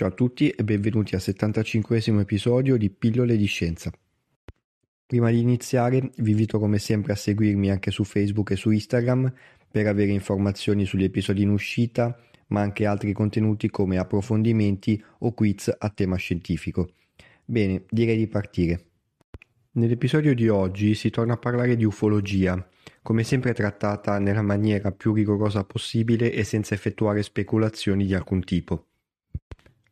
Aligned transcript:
Ciao 0.00 0.08
a 0.08 0.12
tutti 0.12 0.48
e 0.48 0.64
benvenuti 0.64 1.14
al 1.14 1.20
75 1.20 1.98
episodio 2.20 2.78
di 2.78 2.88
Pillole 2.88 3.36
di 3.36 3.44
Scienza. 3.44 3.92
Prima 5.04 5.28
di 5.30 5.40
iniziare 5.40 6.12
vi 6.16 6.30
invito 6.30 6.58
come 6.58 6.78
sempre 6.78 7.12
a 7.12 7.16
seguirmi 7.16 7.70
anche 7.70 7.90
su 7.90 8.04
Facebook 8.04 8.52
e 8.52 8.56
su 8.56 8.70
Instagram 8.70 9.30
per 9.70 9.86
avere 9.86 10.10
informazioni 10.10 10.86
sugli 10.86 11.04
episodi 11.04 11.42
in 11.42 11.50
uscita, 11.50 12.18
ma 12.46 12.62
anche 12.62 12.86
altri 12.86 13.12
contenuti 13.12 13.68
come 13.68 13.98
approfondimenti 13.98 15.04
o 15.18 15.34
quiz 15.34 15.70
a 15.78 15.90
tema 15.90 16.16
scientifico. 16.16 16.92
Bene, 17.44 17.84
direi 17.90 18.16
di 18.16 18.26
partire. 18.26 18.84
Nell'episodio 19.72 20.34
di 20.34 20.48
oggi 20.48 20.94
si 20.94 21.10
torna 21.10 21.34
a 21.34 21.36
parlare 21.36 21.76
di 21.76 21.84
ufologia, 21.84 22.66
come 23.02 23.22
sempre 23.22 23.52
trattata 23.52 24.18
nella 24.18 24.40
maniera 24.40 24.92
più 24.92 25.12
rigorosa 25.12 25.62
possibile 25.64 26.32
e 26.32 26.42
senza 26.42 26.72
effettuare 26.72 27.22
speculazioni 27.22 28.06
di 28.06 28.14
alcun 28.14 28.42
tipo. 28.42 28.86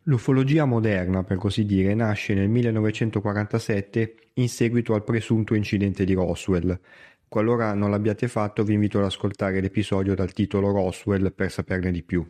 L'ufologia 0.09 0.65
moderna, 0.65 1.23
per 1.23 1.37
così 1.37 1.67
dire, 1.67 1.93
nasce 1.93 2.33
nel 2.33 2.49
1947 2.49 4.15
in 4.35 4.49
seguito 4.49 4.95
al 4.95 5.05
presunto 5.05 5.55
incidente 5.55 6.07
di 6.07 6.15
Roswell. 6.15 6.81
Qualora 7.29 7.75
non 7.75 7.91
l'abbiate 7.91 8.27
fatto 8.27 8.65
vi 8.65 8.73
invito 8.73 8.99
ad 8.99 9.05
ascoltare 9.05 9.61
l'episodio 9.61 10.15
dal 10.15 10.33
titolo 10.33 10.71
Roswell 10.73 11.31
per 11.35 11.51
saperne 11.51 11.91
di 11.91 12.03
più. 12.03 12.27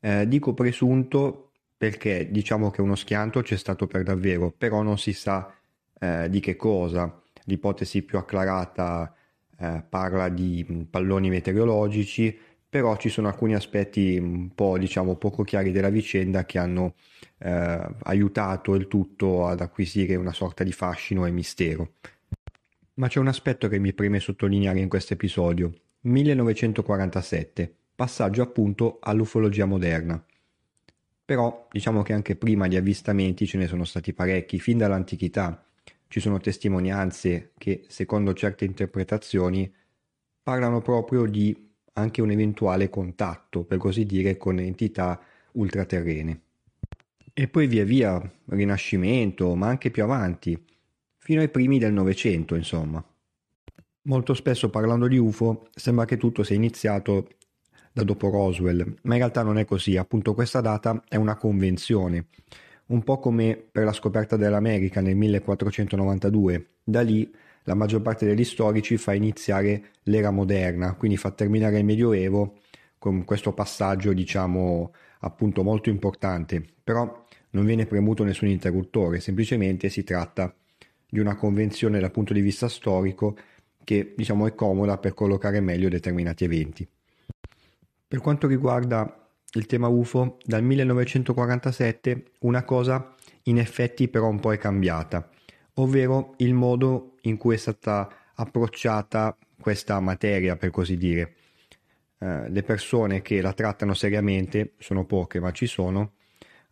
Eh, 0.00 0.26
dico 0.26 0.52
presunto 0.52 1.52
perché 1.76 2.28
diciamo 2.28 2.72
che 2.72 2.80
uno 2.80 2.96
schianto 2.96 3.40
c'è 3.40 3.56
stato 3.56 3.86
per 3.86 4.02
davvero, 4.02 4.50
però 4.50 4.82
non 4.82 4.98
si 4.98 5.12
sa 5.12 5.54
eh, 6.00 6.28
di 6.28 6.40
che 6.40 6.56
cosa. 6.56 7.22
L'ipotesi 7.44 8.02
più 8.02 8.18
acclarata 8.18 9.14
eh, 9.56 9.84
parla 9.88 10.28
di 10.28 10.88
palloni 10.90 11.28
meteorologici, 11.28 12.36
però 12.76 12.94
ci 12.98 13.08
sono 13.08 13.28
alcuni 13.28 13.54
aspetti 13.54 14.18
un 14.18 14.50
po' 14.54 14.76
diciamo 14.76 15.14
poco 15.14 15.44
chiari 15.44 15.72
della 15.72 15.88
vicenda 15.88 16.44
che 16.44 16.58
hanno 16.58 16.92
eh, 17.38 17.88
aiutato 18.02 18.74
il 18.74 18.86
tutto 18.86 19.46
ad 19.46 19.62
acquisire 19.62 20.14
una 20.14 20.34
sorta 20.34 20.62
di 20.62 20.72
fascino 20.72 21.24
e 21.24 21.30
mistero. 21.30 21.92
Ma 22.96 23.08
c'è 23.08 23.18
un 23.18 23.28
aspetto 23.28 23.68
che 23.68 23.78
mi 23.78 23.94
preme 23.94 24.20
sottolineare 24.20 24.78
in 24.78 24.90
questo 24.90 25.14
episodio. 25.14 25.72
1947, 26.02 27.74
passaggio 27.94 28.42
appunto 28.42 28.98
all'ufologia 29.00 29.64
moderna. 29.64 30.22
Però 31.24 31.68
diciamo 31.72 32.02
che 32.02 32.12
anche 32.12 32.36
prima 32.36 32.68
di 32.68 32.76
avvistamenti 32.76 33.46
ce 33.46 33.56
ne 33.56 33.68
sono 33.68 33.84
stati 33.84 34.12
parecchi, 34.12 34.60
fin 34.60 34.76
dall'antichità. 34.76 35.64
Ci 36.08 36.20
sono 36.20 36.40
testimonianze 36.40 37.52
che, 37.56 37.86
secondo 37.88 38.34
certe 38.34 38.66
interpretazioni, 38.66 39.72
parlano 40.42 40.82
proprio 40.82 41.24
di 41.24 41.65
anche 41.98 42.22
un 42.22 42.30
eventuale 42.30 42.90
contatto, 42.90 43.64
per 43.64 43.78
così 43.78 44.04
dire, 44.04 44.36
con 44.36 44.58
entità 44.58 45.20
ultraterrene. 45.52 46.40
E 47.32 47.48
poi 47.48 47.66
via 47.66 47.84
via, 47.84 48.32
Rinascimento, 48.46 49.54
ma 49.54 49.68
anche 49.68 49.90
più 49.90 50.02
avanti, 50.02 50.62
fino 51.18 51.40
ai 51.40 51.48
primi 51.48 51.78
del 51.78 51.92
Novecento, 51.92 52.54
insomma. 52.54 53.04
Molto 54.02 54.34
spesso 54.34 54.70
parlando 54.70 55.08
di 55.08 55.18
UFO 55.18 55.68
sembra 55.74 56.04
che 56.04 56.16
tutto 56.16 56.42
sia 56.42 56.54
iniziato 56.54 57.28
da 57.92 58.04
dopo 58.04 58.28
Roswell, 58.28 58.98
ma 59.02 59.14
in 59.14 59.20
realtà 59.20 59.42
non 59.42 59.58
è 59.58 59.64
così, 59.64 59.96
appunto 59.96 60.34
questa 60.34 60.60
data 60.60 61.02
è 61.08 61.16
una 61.16 61.36
convenzione, 61.36 62.26
un 62.88 63.02
po' 63.02 63.18
come 63.18 63.56
per 63.56 63.84
la 63.84 63.92
scoperta 63.92 64.36
dell'America 64.36 65.00
nel 65.00 65.16
1492, 65.16 66.66
da 66.84 67.00
lì 67.00 67.28
la 67.66 67.74
maggior 67.74 68.00
parte 68.00 68.26
degli 68.26 68.44
storici 68.44 68.96
fa 68.96 69.12
iniziare 69.12 69.90
l'era 70.04 70.30
moderna, 70.30 70.94
quindi 70.94 71.16
fa 71.16 71.30
terminare 71.32 71.78
il 71.78 71.84
Medioevo 71.84 72.58
con 72.98 73.24
questo 73.24 73.52
passaggio, 73.52 74.12
diciamo, 74.12 74.92
appunto 75.20 75.62
molto 75.62 75.88
importante, 75.88 76.64
però 76.82 77.24
non 77.50 77.64
viene 77.64 77.86
premuto 77.86 78.22
nessun 78.22 78.48
interruttore, 78.48 79.20
semplicemente 79.20 79.88
si 79.88 80.04
tratta 80.04 80.54
di 81.08 81.18
una 81.18 81.34
convenzione 81.34 81.98
dal 81.98 82.12
punto 82.12 82.32
di 82.32 82.40
vista 82.40 82.68
storico 82.68 83.36
che, 83.82 84.14
diciamo, 84.16 84.46
è 84.46 84.54
comoda 84.54 84.98
per 84.98 85.14
collocare 85.14 85.60
meglio 85.60 85.88
determinati 85.88 86.44
eventi. 86.44 86.88
Per 88.08 88.20
quanto 88.20 88.46
riguarda 88.46 89.28
il 89.54 89.66
tema 89.66 89.88
UFO, 89.88 90.38
dal 90.44 90.62
1947 90.62 92.24
una 92.40 92.62
cosa 92.62 93.12
in 93.44 93.58
effetti 93.58 94.06
però 94.06 94.28
un 94.28 94.38
po' 94.38 94.52
è 94.52 94.58
cambiata 94.58 95.28
ovvero 95.78 96.34
il 96.38 96.54
modo 96.54 97.16
in 97.22 97.36
cui 97.36 97.54
è 97.54 97.58
stata 97.58 98.08
approcciata 98.34 99.36
questa 99.60 99.98
materia, 100.00 100.56
per 100.56 100.70
così 100.70 100.96
dire. 100.96 101.34
Eh, 102.18 102.48
le 102.48 102.62
persone 102.62 103.22
che 103.22 103.40
la 103.40 103.52
trattano 103.52 103.94
seriamente, 103.94 104.72
sono 104.78 105.04
poche 105.04 105.40
ma 105.40 105.50
ci 105.52 105.66
sono, 105.66 106.12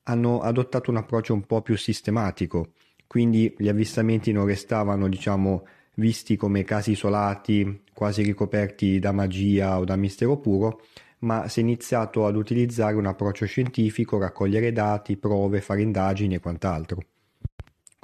hanno 0.05 0.41
adottato 0.41 0.91
un 0.91 0.99
approccio 0.99 1.35
un 1.35 1.45
po' 1.47 1.63
più 1.63 1.77
sistematico, 1.77 2.73
quindi 3.07 3.55
gli 3.57 3.69
avvistamenti 3.69 4.33
non 4.33 4.47
restavano, 4.47 5.09
diciamo, 5.09 5.67
visti 5.97 6.37
come 6.37 6.65
casi 6.65 6.93
isolati, 6.93 7.83
quasi 7.93 8.23
ricoperti 8.23 8.99
da 8.99 9.13
magia 9.13 9.79
o 9.79 9.85
da 9.85 9.97
mistero 9.97 10.39
puro, 10.39 10.81
ma 11.21 11.49
si 11.49 11.61
è 11.61 11.63
iniziato 11.63 12.27
ad 12.27 12.37
utilizzare 12.37 12.97
un 12.97 13.07
approccio 13.07 13.47
scientifico, 13.47 14.19
raccogliere 14.19 14.73
dati, 14.73 15.17
prove, 15.17 15.61
fare 15.61 15.83
indagini 15.83 16.35
e 16.35 16.41
quant'altro. 16.41 17.03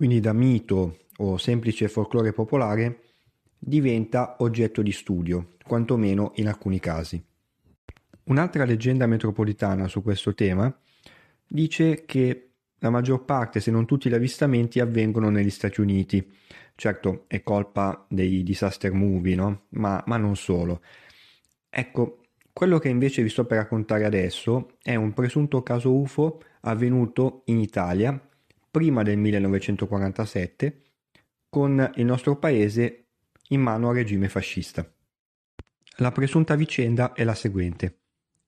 Quindi 0.00 0.21
da 0.21 0.33
mito 0.33 1.00
o 1.19 1.37
semplice 1.37 1.87
folklore 1.87 2.33
popolare 2.33 3.00
diventa 3.59 4.37
oggetto 4.38 4.81
di 4.81 4.93
studio, 4.93 5.56
quantomeno 5.62 6.33
in 6.37 6.49
alcuni 6.49 6.81
casi. 6.81 7.22
Un'altra 8.22 8.65
leggenda 8.65 9.05
metropolitana 9.05 9.88
su 9.88 10.03
questo 10.03 10.33
tema 10.33 10.75
dice 11.47 12.06
che 12.06 12.53
la 12.78 12.88
maggior 12.88 13.27
parte, 13.27 13.61
se 13.61 13.71
non 13.71 13.84
tutti 13.84 14.09
gli 14.09 14.15
avvistamenti, 14.15 14.81
avvengono 14.81 15.28
negli 15.28 15.50
Stati 15.50 15.83
Uniti. 15.83 16.27
Certo, 16.77 17.25
è 17.27 17.43
colpa 17.43 18.06
dei 18.09 18.43
disaster 18.43 18.93
movie, 18.93 19.34
no? 19.34 19.65
Ma, 19.72 20.03
ma 20.06 20.17
non 20.17 20.34
solo. 20.34 20.81
Ecco, 21.69 22.22
quello 22.55 22.78
che 22.78 22.88
invece 22.88 23.22
vi 23.22 23.28
sto 23.28 23.44
per 23.44 23.59
raccontare 23.59 24.06
adesso 24.06 24.78
è 24.82 24.94
un 24.94 25.12
presunto 25.12 25.62
caso 25.62 25.94
UFO 25.94 26.41
avvenuto 26.62 27.43
in 27.44 27.59
Italia 27.59 28.19
prima 28.70 29.03
del 29.03 29.19
1947 29.19 30.82
con 31.48 31.91
il 31.97 32.04
nostro 32.04 32.36
paese 32.38 33.06
in 33.48 33.60
mano 33.60 33.88
al 33.88 33.97
regime 33.97 34.28
fascista. 34.28 34.88
La 35.96 36.12
presunta 36.12 36.55
vicenda 36.55 37.12
è 37.12 37.25
la 37.25 37.34
seguente. 37.34 37.99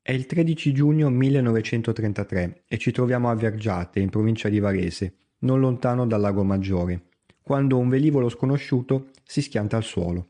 È 0.00 0.12
il 0.12 0.26
13 0.26 0.72
giugno 0.72 1.10
1933 1.10 2.64
e 2.68 2.78
ci 2.78 2.92
troviamo 2.92 3.30
a 3.30 3.34
Vergiate, 3.34 4.00
in 4.00 4.10
provincia 4.10 4.48
di 4.48 4.60
Varese, 4.60 5.16
non 5.40 5.60
lontano 5.60 6.06
dal 6.06 6.20
Lago 6.20 6.44
Maggiore, 6.44 7.08
quando 7.42 7.78
un 7.78 7.88
velivolo 7.88 8.28
sconosciuto 8.28 9.10
si 9.24 9.42
schianta 9.42 9.76
al 9.76 9.84
suolo. 9.84 10.28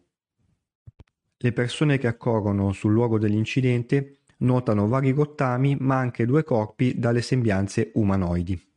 Le 1.36 1.52
persone 1.52 1.98
che 1.98 2.06
accorrono 2.06 2.72
sul 2.72 2.92
luogo 2.92 3.18
dell'incidente 3.18 4.20
notano 4.38 4.88
vari 4.88 5.10
rottami 5.10 5.76
ma 5.78 5.98
anche 5.98 6.24
due 6.24 6.44
corpi 6.44 6.98
dalle 6.98 7.22
sembianze 7.22 7.90
umanoidi. 7.94 8.71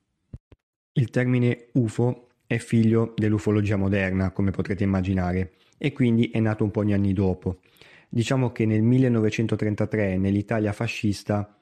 Il 0.97 1.09
termine 1.09 1.67
UFO 1.73 2.29
è 2.47 2.57
figlio 2.57 3.13
dell'ufologia 3.17 3.75
moderna, 3.75 4.31
come 4.31 4.51
potrete 4.51 4.85
immaginare, 4.85 5.55
e 5.77 5.91
quindi 5.91 6.29
è 6.29 6.39
nato 6.39 6.63
un 6.63 6.71
po' 6.71 6.85
di 6.85 6.93
anni 6.93 7.11
dopo. 7.11 7.59
Diciamo 8.07 8.53
che 8.53 8.65
nel 8.65 8.81
1933, 8.81 10.15
nell'Italia 10.15 10.71
fascista, 10.71 11.53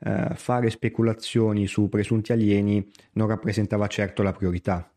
eh, 0.00 0.30
fare 0.34 0.70
speculazioni 0.70 1.68
su 1.68 1.88
presunti 1.88 2.32
alieni 2.32 2.84
non 3.12 3.28
rappresentava 3.28 3.86
certo 3.86 4.24
la 4.24 4.32
priorità. 4.32 4.92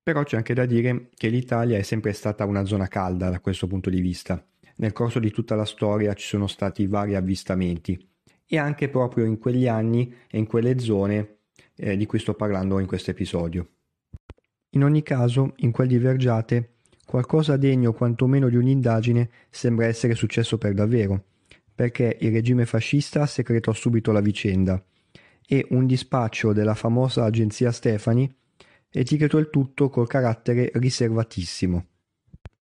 Però 0.00 0.22
c'è 0.22 0.36
anche 0.36 0.54
da 0.54 0.64
dire 0.64 1.08
che 1.16 1.26
l'Italia 1.26 1.76
è 1.76 1.82
sempre 1.82 2.12
stata 2.12 2.44
una 2.44 2.64
zona 2.64 2.86
calda 2.86 3.28
da 3.28 3.40
questo 3.40 3.66
punto 3.66 3.90
di 3.90 4.00
vista. 4.00 4.40
Nel 4.76 4.92
corso 4.92 5.18
di 5.18 5.32
tutta 5.32 5.56
la 5.56 5.64
storia 5.64 6.14
ci 6.14 6.28
sono 6.28 6.46
stati 6.46 6.86
vari 6.86 7.16
avvistamenti 7.16 8.08
e 8.46 8.56
anche 8.56 8.88
proprio 8.88 9.24
in 9.24 9.40
quegli 9.40 9.66
anni 9.66 10.14
e 10.30 10.38
in 10.38 10.46
quelle 10.46 10.78
zone 10.78 11.38
eh, 11.76 11.96
di 11.96 12.06
cui 12.06 12.18
sto 12.18 12.34
parlando 12.34 12.78
in 12.78 12.86
questo 12.86 13.10
episodio. 13.10 13.68
In 14.70 14.84
ogni 14.84 15.02
caso, 15.02 15.52
in 15.56 15.70
quel 15.70 15.88
di 15.88 15.98
Vergiate, 15.98 16.74
qualcosa 17.06 17.56
degno 17.56 17.92
quantomeno 17.92 18.48
di 18.48 18.56
un'indagine 18.56 19.30
sembra 19.50 19.86
essere 19.86 20.14
successo 20.14 20.58
per 20.58 20.74
davvero, 20.74 21.24
perché 21.74 22.16
il 22.20 22.32
regime 22.32 22.66
fascista 22.66 23.26
secretò 23.26 23.72
subito 23.72 24.12
la 24.12 24.20
vicenda 24.20 24.82
e 25.46 25.66
un 25.70 25.86
dispaccio 25.86 26.52
della 26.52 26.74
famosa 26.74 27.24
agenzia 27.24 27.70
Stefani 27.70 28.32
etichettò 28.90 29.38
il 29.38 29.50
tutto 29.50 29.88
col 29.90 30.06
carattere 30.06 30.70
riservatissimo. 30.74 31.86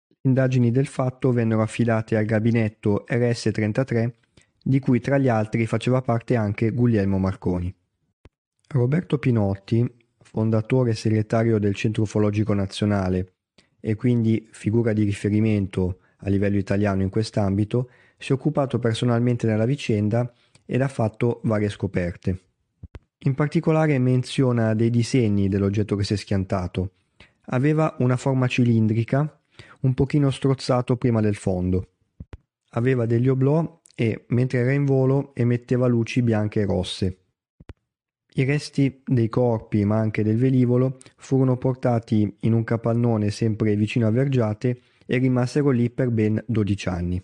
Le 0.07 0.17
indagini 0.29 0.71
del 0.71 0.87
fatto 0.87 1.31
vennero 1.31 1.61
affidate 1.61 2.17
al 2.17 2.25
gabinetto 2.25 3.05
RS-33, 3.07 4.11
di 4.63 4.79
cui 4.79 4.99
tra 4.99 5.17
gli 5.17 5.27
altri 5.27 5.67
faceva 5.67 6.01
parte 6.01 6.35
anche 6.35 6.71
Guglielmo 6.71 7.19
Marconi. 7.19 7.73
Roberto 8.73 9.19
Pinotti, 9.19 9.87
fondatore 10.23 10.91
e 10.91 10.95
segretario 10.95 11.59
del 11.59 11.75
Centro 11.75 12.03
Ufologico 12.03 12.55
Nazionale 12.55 13.33
e 13.79 13.93
quindi 13.93 14.47
figura 14.51 14.93
di 14.93 15.03
riferimento 15.03 15.99
a 16.17 16.29
livello 16.29 16.57
italiano 16.57 17.03
in 17.03 17.09
quest'ambito, 17.09 17.91
si 18.17 18.31
è 18.31 18.35
occupato 18.35 18.79
personalmente 18.79 19.45
della 19.45 19.65
vicenda 19.65 20.33
ed 20.65 20.81
ha 20.81 20.87
fatto 20.87 21.39
varie 21.43 21.69
scoperte. 21.69 22.39
In 23.25 23.35
particolare 23.35 23.99
menziona 23.99 24.73
dei 24.73 24.89
disegni 24.89 25.49
dell'oggetto 25.49 25.95
che 25.95 26.03
si 26.03 26.13
è 26.13 26.17
schiantato. 26.17 26.93
Aveva 27.47 27.95
una 27.99 28.17
forma 28.17 28.47
cilindrica, 28.47 29.39
un 29.81 29.93
pochino 29.93 30.31
strozzato 30.31 30.97
prima 30.97 31.21
del 31.21 31.35
fondo. 31.35 31.89
Aveva 32.71 33.05
degli 33.05 33.27
oblò 33.27 33.81
e, 33.93 34.25
mentre 34.29 34.59
era 34.59 34.71
in 34.71 34.85
volo, 34.85 35.35
emetteva 35.35 35.85
luci 35.85 36.23
bianche 36.23 36.61
e 36.61 36.65
rosse. 36.65 37.17
I 38.35 38.45
resti 38.45 39.01
dei 39.05 39.29
corpi, 39.29 39.85
ma 39.85 39.97
anche 39.97 40.23
del 40.23 40.37
velivolo, 40.37 40.97
furono 41.17 41.55
portati 41.57 42.37
in 42.39 42.53
un 42.53 42.63
capannone 42.63 43.29
sempre 43.29 43.75
vicino 43.75 44.07
a 44.07 44.11
Vergiate 44.11 44.81
e 45.05 45.17
rimasero 45.17 45.69
lì 45.69 45.91
per 45.91 46.09
ben 46.09 46.43
12 46.47 46.89
anni. 46.89 47.23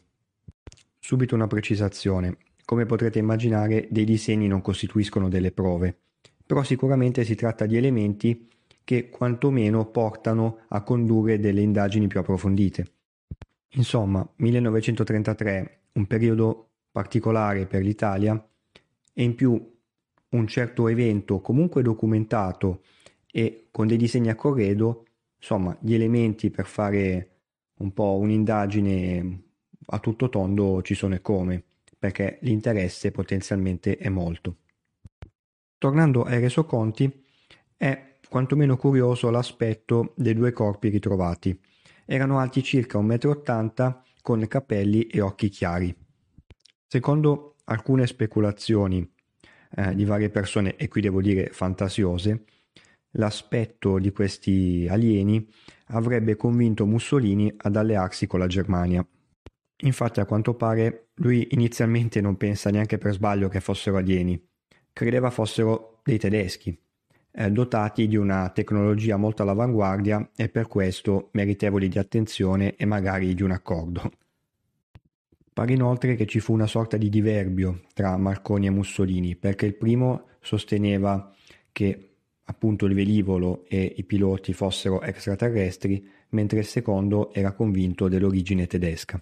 Subito 0.99 1.33
una 1.33 1.47
precisazione. 1.47 2.37
Come 2.63 2.85
potrete 2.85 3.17
immaginare, 3.17 3.87
dei 3.89 4.05
disegni 4.05 4.47
non 4.47 4.61
costituiscono 4.61 5.29
delle 5.29 5.51
prove, 5.51 5.97
però 6.45 6.61
sicuramente 6.61 7.23
si 7.23 7.33
tratta 7.33 7.65
di 7.65 7.77
elementi 7.77 8.47
che 8.83 9.09
quantomeno 9.09 9.87
portano 9.87 10.59
a 10.67 10.83
condurre 10.83 11.39
delle 11.39 11.61
indagini 11.61 12.05
più 12.05 12.19
approfondite. 12.19 12.85
Insomma, 13.73 14.27
1933, 14.35 15.79
un 15.93 16.05
periodo 16.05 16.69
particolare 16.91 17.65
per 17.65 17.81
l'Italia 17.81 18.47
e 19.13 19.23
in 19.23 19.33
più 19.33 19.77
un 20.29 20.47
certo 20.47 20.87
evento 20.87 21.41
comunque 21.41 21.81
documentato 21.81 22.83
e 23.31 23.67
con 23.71 23.87
dei 23.87 23.97
disegni 23.97 24.29
a 24.29 24.35
corredo, 24.35 25.05
insomma, 25.37 25.77
gli 25.81 25.93
elementi 25.93 26.49
per 26.49 26.65
fare 26.65 27.29
un 27.79 27.93
po' 27.93 28.17
un'indagine 28.17 29.43
a 29.91 29.99
tutto 29.99 30.29
tondo 30.29 30.81
ci 30.81 30.93
sono 30.95 31.15
e 31.15 31.21
come 31.21 31.63
perché 31.99 32.39
l'interesse 32.41 33.11
potenzialmente 33.11 33.97
è 33.97 34.07
molto. 34.07 34.55
Tornando 35.77 36.23
ai 36.23 36.39
resoconti, 36.39 37.25
è 37.75 38.17
quantomeno 38.27 38.77
curioso 38.77 39.29
l'aspetto 39.29 40.13
dei 40.15 40.33
due 40.33 40.53
corpi 40.53 40.87
ritrovati. 40.87 41.59
Erano 42.05 42.39
alti 42.39 42.63
circa 42.63 42.97
1,80 42.99 43.87
m 43.87 44.01
con 44.21 44.47
capelli 44.47 45.07
e 45.07 45.19
occhi 45.19 45.49
chiari. 45.49 45.93
Secondo 46.87 47.55
alcune 47.65 48.07
speculazioni 48.07 49.07
eh, 49.75 49.95
di 49.95 50.05
varie 50.05 50.29
persone, 50.29 50.75
e 50.75 50.87
qui 50.87 51.01
devo 51.01 51.21
dire 51.21 51.49
fantasiose, 51.51 52.43
l'aspetto 53.11 53.99
di 53.99 54.11
questi 54.11 54.87
alieni 54.89 55.47
avrebbe 55.87 56.35
convinto 56.35 56.85
Mussolini 56.85 57.51
ad 57.57 57.75
allearsi 57.75 58.27
con 58.27 58.39
la 58.39 58.47
Germania. 58.47 59.05
Infatti 59.81 60.19
a 60.19 60.25
quanto 60.25 60.55
pare 60.55 61.09
lui 61.15 61.47
inizialmente 61.51 62.21
non 62.21 62.35
pensa 62.35 62.69
neanche 62.69 62.97
per 62.97 63.13
sbaglio 63.13 63.47
che 63.47 63.61
fossero 63.61 63.97
alieni, 63.97 64.41
credeva 64.91 65.29
fossero 65.29 66.01
dei 66.03 66.17
tedeschi, 66.17 66.77
eh, 67.31 67.49
dotati 67.49 68.07
di 68.07 68.17
una 68.17 68.49
tecnologia 68.49 69.15
molto 69.15 69.41
all'avanguardia 69.43 70.31
e 70.35 70.49
per 70.49 70.67
questo 70.67 71.29
meritevoli 71.33 71.87
di 71.87 71.97
attenzione 71.97 72.75
e 72.75 72.85
magari 72.85 73.33
di 73.33 73.43
un 73.43 73.51
accordo. 73.51 74.11
Pare 75.59 75.73
inoltre 75.73 76.15
che 76.15 76.25
ci 76.25 76.39
fu 76.39 76.53
una 76.53 76.67
sorta 76.67 76.95
di 76.95 77.09
diverbio 77.09 77.81
tra 77.93 78.15
Marconi 78.15 78.67
e 78.67 78.69
Mussolini, 78.69 79.35
perché 79.35 79.65
il 79.65 79.75
primo 79.75 80.27
sosteneva 80.39 81.35
che 81.73 82.11
appunto 82.45 82.85
il 82.85 82.93
velivolo 82.93 83.65
e 83.67 83.95
i 83.97 84.05
piloti 84.05 84.53
fossero 84.53 85.01
extraterrestri, 85.01 86.09
mentre 86.29 86.59
il 86.59 86.65
secondo 86.65 87.33
era 87.33 87.51
convinto 87.51 88.07
dell'origine 88.07 88.67
tedesca. 88.67 89.21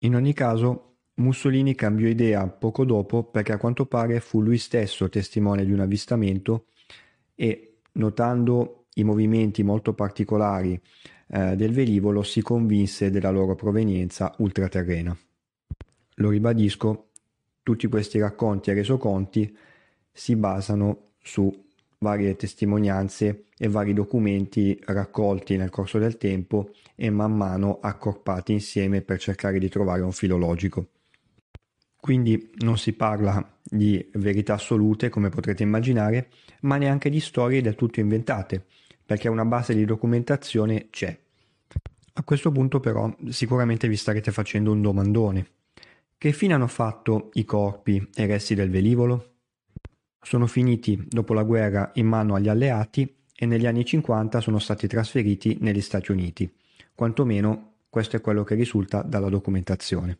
In 0.00 0.14
ogni 0.14 0.34
caso, 0.34 0.96
Mussolini 1.14 1.74
cambiò 1.74 2.06
idea 2.06 2.46
poco 2.46 2.84
dopo 2.84 3.24
perché 3.24 3.52
a 3.52 3.56
quanto 3.56 3.86
pare 3.86 4.20
fu 4.20 4.42
lui 4.42 4.58
stesso 4.58 5.08
testimone 5.08 5.64
di 5.64 5.72
un 5.72 5.80
avvistamento 5.80 6.66
e, 7.34 7.78
notando 7.92 8.88
i 8.96 9.04
movimenti 9.04 9.62
molto 9.62 9.94
particolari 9.94 10.78
eh, 11.28 11.56
del 11.56 11.72
velivolo, 11.72 12.22
si 12.22 12.42
convinse 12.42 13.08
della 13.08 13.30
loro 13.30 13.54
provenienza 13.54 14.34
ultraterrena. 14.36 15.16
Lo 16.20 16.28
ribadisco, 16.28 17.08
tutti 17.62 17.86
questi 17.86 18.18
racconti 18.18 18.70
e 18.70 18.74
resoconti 18.74 19.56
si 20.12 20.36
basano 20.36 21.12
su 21.22 21.50
varie 21.98 22.36
testimonianze 22.36 23.46
e 23.56 23.68
vari 23.68 23.94
documenti 23.94 24.78
raccolti 24.84 25.56
nel 25.56 25.70
corso 25.70 25.98
del 25.98 26.18
tempo 26.18 26.72
e 26.94 27.08
man 27.08 27.34
mano 27.34 27.78
accorpati 27.80 28.52
insieme 28.52 29.00
per 29.00 29.18
cercare 29.18 29.58
di 29.58 29.70
trovare 29.70 30.02
un 30.02 30.12
filo 30.12 30.36
logico. 30.36 30.88
Quindi 31.96 32.50
non 32.58 32.76
si 32.76 32.92
parla 32.92 33.58
di 33.62 34.10
verità 34.14 34.54
assolute, 34.54 35.08
come 35.08 35.30
potrete 35.30 35.62
immaginare, 35.62 36.28
ma 36.62 36.76
neanche 36.76 37.08
di 37.08 37.20
storie 37.20 37.62
del 37.62 37.76
tutto 37.76 38.00
inventate, 38.00 38.66
perché 39.06 39.28
una 39.28 39.46
base 39.46 39.74
di 39.74 39.86
documentazione 39.86 40.88
c'è. 40.90 41.18
A 42.12 42.22
questo 42.24 42.52
punto 42.52 42.78
però 42.78 43.10
sicuramente 43.28 43.88
vi 43.88 43.96
starete 43.96 44.32
facendo 44.32 44.72
un 44.72 44.82
domandone. 44.82 45.46
Che 46.22 46.32
fine 46.32 46.52
hanno 46.52 46.66
fatto 46.66 47.30
i 47.32 47.46
corpi 47.46 48.10
e 48.14 48.24
i 48.24 48.26
resti 48.26 48.54
del 48.54 48.68
velivolo? 48.68 49.36
Sono 50.20 50.46
finiti 50.46 51.02
dopo 51.08 51.32
la 51.32 51.44
guerra 51.44 51.92
in 51.94 52.06
mano 52.06 52.34
agli 52.34 52.48
alleati 52.48 53.10
e 53.34 53.46
negli 53.46 53.64
anni 53.64 53.86
50 53.86 54.38
sono 54.42 54.58
stati 54.58 54.86
trasferiti 54.86 55.56
negli 55.62 55.80
Stati 55.80 56.12
Uniti. 56.12 56.54
Quantomeno 56.94 57.76
questo 57.88 58.16
è 58.16 58.20
quello 58.20 58.44
che 58.44 58.54
risulta 58.54 59.00
dalla 59.00 59.30
documentazione. 59.30 60.18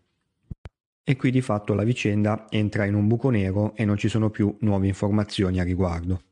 E 1.05 1.17
qui 1.17 1.31
di 1.31 1.43
fatto 1.43 1.75
la 1.75 1.85
vicenda 1.85 2.47
entra 2.49 2.87
in 2.87 2.95
un 2.95 3.07
buco 3.07 3.29
nero 3.29 3.75
e 3.77 3.85
non 3.85 3.99
ci 3.99 4.09
sono 4.09 4.31
più 4.31 4.57
nuove 4.61 4.87
informazioni 4.87 5.61
a 5.61 5.65
riguardo. 5.65 6.23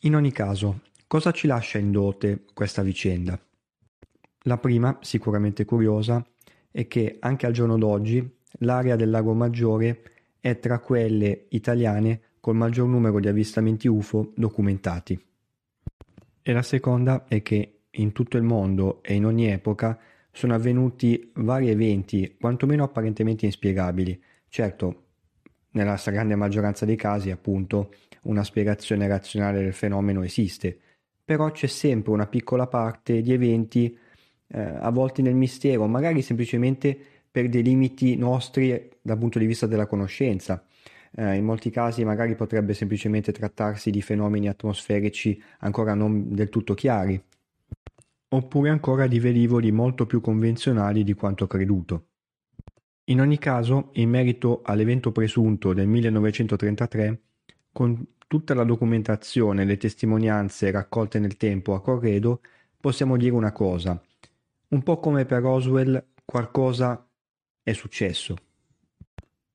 In 0.00 0.16
ogni 0.16 0.32
caso, 0.32 0.80
cosa 1.06 1.30
ci 1.32 1.46
lascia 1.46 1.76
in 1.76 1.90
dote 1.90 2.44
questa 2.54 2.80
vicenda? 2.80 3.38
La 4.44 4.56
prima, 4.56 4.96
sicuramente 5.02 5.66
curiosa, 5.66 6.26
è 6.70 6.86
che 6.88 7.18
anche 7.20 7.44
al 7.44 7.52
giorno 7.52 7.76
d'oggi 7.76 8.36
l'area 8.58 8.96
del 8.96 9.10
Lago 9.10 9.34
Maggiore 9.34 10.02
è 10.40 10.58
tra 10.58 10.78
quelle 10.78 11.46
italiane 11.50 12.20
col 12.40 12.56
maggior 12.56 12.86
numero 12.88 13.20
di 13.20 13.28
avvistamenti 13.28 13.88
UFO 13.88 14.32
documentati. 14.34 15.20
E 16.42 16.52
la 16.52 16.62
seconda 16.62 17.26
è 17.26 17.42
che 17.42 17.80
in 17.90 18.12
tutto 18.12 18.36
il 18.36 18.42
mondo 18.42 19.02
e 19.02 19.14
in 19.14 19.26
ogni 19.26 19.50
epoca 19.50 19.98
sono 20.30 20.54
avvenuti 20.54 21.32
vari 21.34 21.68
eventi, 21.68 22.36
quantomeno 22.40 22.84
apparentemente 22.84 23.44
inspiegabili. 23.44 24.22
Certo, 24.48 25.02
nella 25.72 25.96
stragrande 25.96 26.36
maggioranza 26.36 26.84
dei 26.84 26.96
casi, 26.96 27.30
appunto, 27.30 27.92
una 28.22 28.44
spiegazione 28.44 29.06
razionale 29.08 29.62
del 29.62 29.72
fenomeno 29.72 30.22
esiste, 30.22 30.78
però 31.24 31.50
c'è 31.50 31.66
sempre 31.66 32.12
una 32.12 32.26
piccola 32.26 32.66
parte 32.66 33.20
di 33.20 33.32
eventi 33.32 33.96
eh, 34.46 34.60
avvolti 34.60 35.22
nel 35.22 35.34
mistero, 35.34 35.86
magari 35.86 36.22
semplicemente 36.22 36.98
per 37.38 37.48
dei 37.48 37.62
limiti 37.62 38.16
nostri 38.16 38.90
dal 39.00 39.18
punto 39.18 39.38
di 39.38 39.46
vista 39.46 39.66
della 39.66 39.86
conoscenza 39.86 40.64
eh, 41.16 41.36
in 41.36 41.44
molti 41.44 41.70
casi 41.70 42.04
magari 42.04 42.34
potrebbe 42.34 42.74
semplicemente 42.74 43.32
trattarsi 43.32 43.90
di 43.90 44.02
fenomeni 44.02 44.48
atmosferici 44.48 45.40
ancora 45.60 45.94
non 45.94 46.34
del 46.34 46.48
tutto 46.48 46.74
chiari, 46.74 47.20
oppure 48.28 48.70
ancora 48.70 49.06
di 49.06 49.18
velivoli 49.18 49.72
molto 49.72 50.06
più 50.06 50.20
convenzionali 50.20 51.04
di 51.04 51.14
quanto 51.14 51.46
creduto. 51.46 52.06
In 53.04 53.20
ogni 53.20 53.38
caso, 53.38 53.90
in 53.94 54.10
merito 54.10 54.60
all'evento 54.62 55.12
presunto 55.12 55.72
del 55.72 55.86
1933, 55.86 57.20
con 57.72 58.04
tutta 58.26 58.52
la 58.52 58.64
documentazione 58.64 59.62
e 59.62 59.64
le 59.64 59.78
testimonianze 59.78 60.70
raccolte 60.70 61.18
nel 61.18 61.38
tempo 61.38 61.74
a 61.74 61.80
corredo, 61.80 62.42
possiamo 62.78 63.16
dire 63.16 63.32
una 63.32 63.52
cosa. 63.52 64.00
Un 64.68 64.82
po' 64.82 64.98
come 64.98 65.24
per 65.24 65.40
Roswell, 65.40 66.04
qualcosa 66.26 67.07
è 67.68 67.74
successo. 67.74 68.34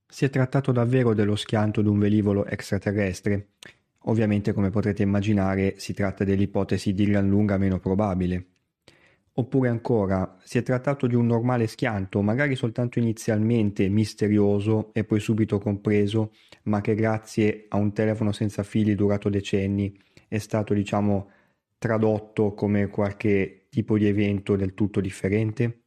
Si 0.08 0.24
è 0.24 0.30
trattato 0.30 0.72
davvero 0.72 1.16
dello 1.16 1.36
schianto 1.36 1.82
di 1.82 1.88
un 1.88 1.98
velivolo 1.98 2.46
extraterrestre. 2.46 3.54
Ovviamente, 4.06 4.54
come 4.54 4.70
potrete 4.70 5.02
immaginare, 5.02 5.80
si 5.80 5.94
tratta 5.94 6.24
dell'ipotesi 6.24 6.94
di 6.94 7.06
gran 7.06 7.28
lunga 7.28 7.58
meno 7.58 7.80
probabile. 7.80 8.46
Oppure 9.36 9.70
ancora, 9.70 10.38
si 10.44 10.60
è 10.60 10.62
trattato 10.62 11.08
di 11.08 11.16
un 11.16 11.26
normale 11.26 11.66
schianto, 11.66 12.22
magari 12.22 12.56
soltanto 12.56 13.00
inizialmente 13.00 13.90
misterioso 13.90 14.94
e 14.94 15.04
poi 15.06 15.20
subito 15.20 15.58
compreso, 15.58 16.34
ma 16.64 16.82
che 16.82 16.94
grazie 16.94 17.66
a 17.70 17.78
un 17.78 17.94
telefono 17.94 18.32
senza 18.32 18.62
fili 18.62 18.94
durato 18.94 19.30
decenni 19.30 19.92
è 20.28 20.38
stato, 20.38 20.76
diciamo, 20.76 21.32
tradotto 21.80 22.54
come 22.54 22.90
qualche 22.90 23.66
tipo 23.70 23.98
di 23.98 24.06
evento 24.06 24.56
del 24.56 24.76
tutto 24.76 25.02
differente? 25.02 25.83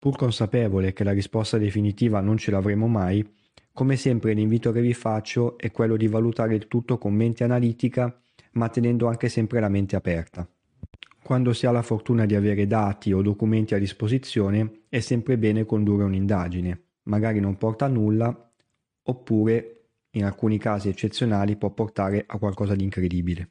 Pur 0.00 0.16
consapevole 0.16 0.94
che 0.94 1.04
la 1.04 1.12
risposta 1.12 1.58
definitiva 1.58 2.20
non 2.20 2.38
ce 2.38 2.50
l'avremo 2.50 2.86
mai, 2.86 3.22
come 3.70 3.96
sempre 3.96 4.32
l'invito 4.32 4.72
che 4.72 4.80
vi 4.80 4.94
faccio 4.94 5.58
è 5.58 5.70
quello 5.70 5.98
di 5.98 6.08
valutare 6.08 6.54
il 6.54 6.68
tutto 6.68 6.96
con 6.96 7.12
mente 7.12 7.44
analitica, 7.44 8.18
ma 8.52 8.70
tenendo 8.70 9.08
anche 9.08 9.28
sempre 9.28 9.60
la 9.60 9.68
mente 9.68 9.96
aperta. 9.96 10.48
Quando 11.22 11.52
si 11.52 11.66
ha 11.66 11.70
la 11.70 11.82
fortuna 11.82 12.24
di 12.24 12.34
avere 12.34 12.66
dati 12.66 13.12
o 13.12 13.20
documenti 13.20 13.74
a 13.74 13.78
disposizione, 13.78 14.84
è 14.88 15.00
sempre 15.00 15.36
bene 15.36 15.66
condurre 15.66 16.04
un'indagine. 16.04 16.80
Magari 17.02 17.38
non 17.38 17.58
porta 17.58 17.84
a 17.84 17.88
nulla, 17.88 18.52
oppure, 19.02 19.82
in 20.12 20.24
alcuni 20.24 20.56
casi 20.56 20.88
eccezionali, 20.88 21.56
può 21.56 21.68
portare 21.72 22.24
a 22.26 22.38
qualcosa 22.38 22.74
di 22.74 22.84
incredibile. 22.84 23.50